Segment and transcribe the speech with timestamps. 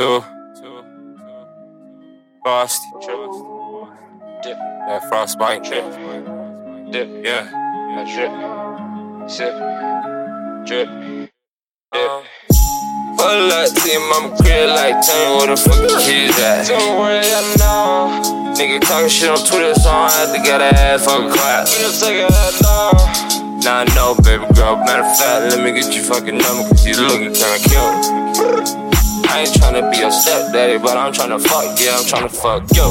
[0.00, 0.24] two,
[0.56, 0.82] two,
[2.42, 2.88] frosty,
[4.42, 5.84] Dip, that frostbite, drip,
[6.90, 7.44] dip, yeah.
[7.52, 8.32] I drip,
[9.28, 9.52] sip,
[10.64, 10.88] drip,
[11.92, 12.24] dip.
[13.18, 16.66] Pull up to your mama crib like, tell me where the fuck the kids at.
[16.66, 18.54] Don't worry, I know.
[18.56, 21.76] Nigga talking shit on Twitter, so I had to get a ass a class.
[21.76, 23.60] We just take it out now.
[23.62, 24.76] Now I know, baby girl.
[24.76, 28.79] Matter of fact, let me get your fucking number, cause you looking kinda cute.
[29.30, 32.82] I ain't tryna be your stepdaddy, but I'm tryna fuck, yeah, I'm tryna fuck you.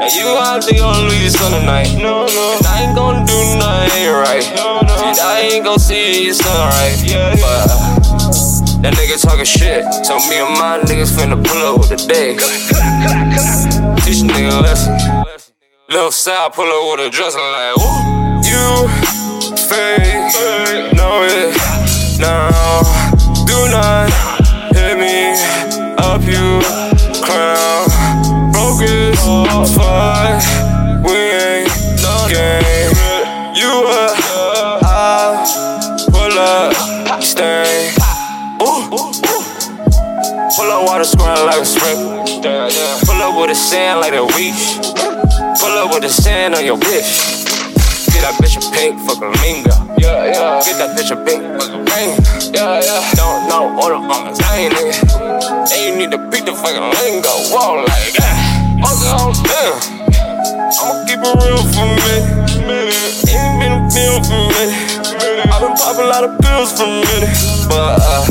[0.00, 1.90] And you out there gonna leave this on tonight.
[1.98, 4.44] No, no, And I ain't gonna do nothing right.
[4.54, 4.94] no, no.
[5.12, 7.02] Shit, I ain't gonna see you sunlight.
[7.02, 7.42] Yeah, yeah.
[7.42, 9.82] But uh, that nigga talking shit.
[10.04, 12.36] So me and my niggas finna pull up with the day.
[14.04, 14.94] Teach a nigga lesson.
[15.90, 18.14] Lil' side pull up with a dress like, woo.
[18.46, 19.23] You
[26.26, 26.60] you
[27.22, 27.86] clown.
[28.52, 30.42] Broke as fuck,
[31.04, 31.84] we ain't
[32.28, 32.92] game.
[33.54, 34.14] You a
[34.82, 35.44] I
[36.10, 37.90] pull up, stay.
[38.62, 38.88] Ooh.
[40.56, 41.66] Pull up water squirting like a
[42.42, 43.00] yeah.
[43.04, 44.78] Pull up with the sand like a leash.
[45.60, 47.44] Pull up with the sand on your bitch.
[48.12, 49.74] Get that bitch a pink fucking lingo.
[49.98, 50.62] Yeah, yeah.
[50.64, 52.54] Get that bitch a pink fucking ring.
[52.54, 53.10] Yeah, yeah.
[53.14, 55.23] Don't know on the same nigga.
[55.94, 57.30] Need to beat the fucking lingo.
[57.54, 58.34] Whoa, like that.
[58.82, 59.78] Fuck it on them.
[60.74, 62.18] I'ma keep it real for me.
[63.30, 64.74] Ain't been a pill for me.
[65.46, 67.30] I've been popping a lot of pills for a minute.
[67.70, 68.26] But uh,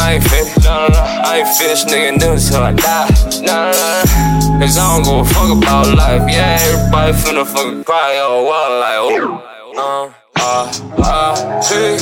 [0.00, 0.64] I ain't finished.
[0.64, 1.00] No, no, no.
[1.04, 3.12] I ain't finished, nigga, new till I die.
[3.44, 4.60] Nah, nah, nah.
[4.64, 6.24] Cause I don't give a fuck about life.
[6.32, 8.16] Yeah, everybody finna fucking cry.
[8.24, 9.50] Oh, well, like, oh.
[9.76, 11.98] Uh, uh, uh, hey,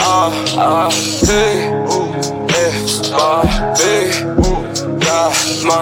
[0.00, 0.90] uh, uh,
[1.24, 1.71] hey,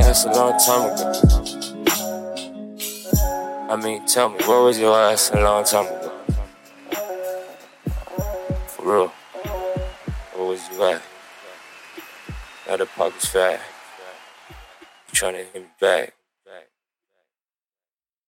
[0.00, 1.08] What was a long time ago?
[3.70, 6.10] I mean, tell me, where was your ass a long time ago?
[8.66, 9.08] For real.
[10.34, 11.02] Where was you at?
[12.66, 13.60] Now the pocket's fat.
[14.48, 16.14] You trying to hit me back.